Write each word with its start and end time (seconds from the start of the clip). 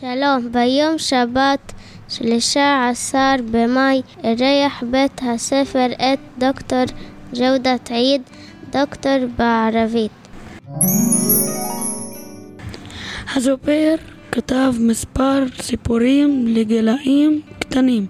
שלום, 0.00 0.52
ביום 0.52 0.98
שבת 0.98 1.72
13 2.08 3.34
במאי 3.50 4.02
אירח 4.24 4.82
בית 4.90 5.20
הספר 5.22 5.86
את 5.86 6.18
דוקטור 6.38 6.84
ג'ודת 7.34 7.90
עיד, 7.90 8.22
דוקטור 8.70 9.18
בערבית. 9.38 10.10
הסופר 13.36 13.94
כתב 14.32 14.74
מספר 14.80 15.44
סיפורים 15.60 16.44
לגילאים 16.46 17.40
קטנים. 17.58 18.06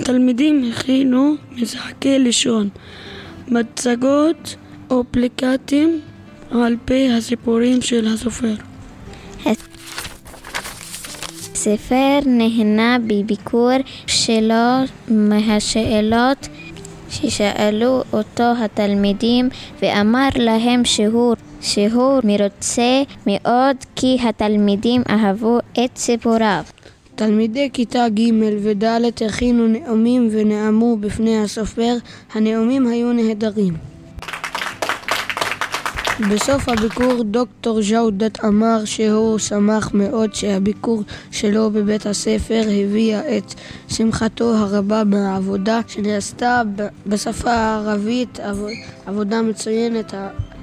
התלמידים 0.00 0.70
הכינו 0.72 1.34
משחקי 1.52 2.18
לשון, 2.18 2.68
מצגות 3.48 4.56
או 4.90 5.04
פליקטים 5.10 6.00
על 6.50 6.76
פי 6.84 7.12
הסיפורים 7.12 7.82
של 7.82 8.06
הסופר. 8.06 8.54
הספר 11.66 12.18
נהנה 12.26 12.96
בביקור 13.06 13.70
שלו 14.06 14.84
מהשאלות 15.08 16.48
ששאלו 17.10 18.02
אותו 18.12 18.52
התלמידים 18.64 19.48
ואמר 19.82 20.28
להם 20.36 20.84
שהוא, 20.84 21.34
שהוא 21.60 22.20
מרוצה 22.24 23.02
מאוד 23.26 23.76
כי 23.96 24.18
התלמידים 24.22 25.02
אהבו 25.10 25.58
את 25.72 25.96
סיפוריו. 25.96 26.62
תלמידי 27.14 27.70
כיתה 27.72 28.08
ג' 28.08 28.30
וד' 28.62 28.84
הכינו 29.28 29.68
נאומים 29.68 30.28
ונאמו 30.32 30.96
בפני 30.96 31.38
הסופר, 31.38 31.96
הנאומים 32.34 32.86
היו 32.86 33.12
נהדרים. 33.12 33.95
בסוף 36.20 36.68
הביקור 36.68 37.22
דוקטור 37.22 37.80
ג'אודת 37.90 38.44
אמר 38.44 38.84
שהוא 38.84 39.38
שמח 39.38 39.90
מאוד 39.94 40.34
שהביקור 40.34 41.02
שלו 41.30 41.70
בבית 41.70 42.06
הספר 42.06 42.62
הביאה 42.62 43.38
את 43.38 43.54
שמחתו 43.88 44.54
הרבה 44.54 45.04
מהעבודה 45.04 45.80
שנעשתה 45.88 46.62
בשפה 47.06 47.50
הערבית, 47.52 48.38
עבודה 49.06 49.42
מצוינת 49.42 50.14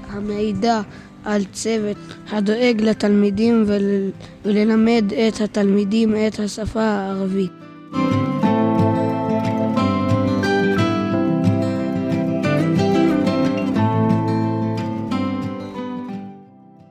המעידה 0.09 0.81
על 1.25 1.43
צוות 1.51 1.97
הדואג 2.31 2.81
לתלמידים 2.81 3.65
וללמד 4.45 5.03
את 5.27 5.41
התלמידים 5.41 6.15
את 6.27 6.39
השפה 6.39 6.83
הערבית. 6.83 7.51